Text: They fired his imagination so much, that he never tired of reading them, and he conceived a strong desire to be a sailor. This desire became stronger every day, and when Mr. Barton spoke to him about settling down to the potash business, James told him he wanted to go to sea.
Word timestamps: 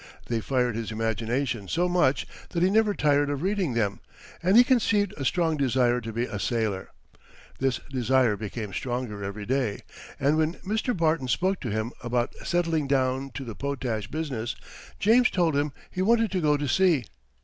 They 0.25 0.39
fired 0.41 0.75
his 0.75 0.91
imagination 0.91 1.67
so 1.67 1.87
much, 1.87 2.25
that 2.49 2.63
he 2.63 2.71
never 2.71 2.95
tired 2.95 3.29
of 3.29 3.43
reading 3.43 3.73
them, 3.75 3.99
and 4.41 4.57
he 4.57 4.63
conceived 4.63 5.13
a 5.15 5.23
strong 5.23 5.57
desire 5.57 6.01
to 6.01 6.11
be 6.11 6.25
a 6.25 6.39
sailor. 6.39 6.89
This 7.59 7.79
desire 7.91 8.35
became 8.35 8.73
stronger 8.73 9.23
every 9.23 9.45
day, 9.45 9.81
and 10.19 10.37
when 10.37 10.55
Mr. 10.67 10.97
Barton 10.97 11.27
spoke 11.27 11.59
to 11.59 11.69
him 11.69 11.91
about 12.01 12.33
settling 12.43 12.87
down 12.87 13.29
to 13.35 13.43
the 13.43 13.53
potash 13.53 14.07
business, 14.07 14.55
James 14.97 15.29
told 15.29 15.55
him 15.55 15.71
he 15.91 16.01
wanted 16.01 16.31
to 16.31 16.41
go 16.41 16.57
to 16.57 16.67
sea. 16.67 17.05